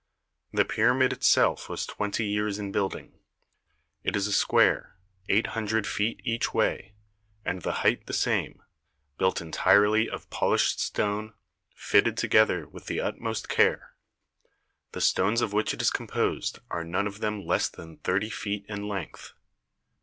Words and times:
The 0.51 0.65
pyramid 0.65 1.13
itself 1.13 1.69
was 1.69 1.85
twenty 1.85 2.25
years 2.25 2.57
in 2.57 2.71
building. 2.71 3.19
It 4.03 4.15
is 4.15 4.25
a 4.25 4.31
square, 4.33 4.97
eight 5.29 5.45
hun 5.53 5.65
dred 5.65 5.85
feet 5.85 6.21
each 6.23 6.55
way, 6.55 6.95
and 7.45 7.61
the 7.61 7.71
height 7.85 8.07
the 8.07 8.11
same, 8.13 8.63
built 9.19 9.35
THE 9.35 9.41
PYRAMID 9.51 9.53
OF 9.53 9.53
KHUFU 9.53 9.61
19 9.61 9.61
entirely 9.75 10.09
of 10.09 10.29
polished 10.31 10.79
stone, 10.79 11.33
fitted 11.75 12.17
together 12.17 12.67
with 12.67 12.87
the 12.87 12.99
utmost 12.99 13.47
care. 13.47 13.93
The 14.93 15.01
stones 15.01 15.41
of 15.41 15.53
which 15.53 15.71
it 15.71 15.83
is 15.83 15.91
composed 15.91 16.57
are 16.71 16.83
none 16.83 17.05
of 17.05 17.19
them 17.19 17.45
less 17.45 17.69
than 17.69 17.97
thirty 17.97 18.31
feet 18.31 18.65
in 18.67 18.87
length. 18.87 19.33